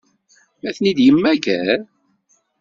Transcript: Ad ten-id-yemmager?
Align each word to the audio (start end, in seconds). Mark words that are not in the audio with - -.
Ad 0.67 0.73
ten-id-yemmager? 0.75 1.69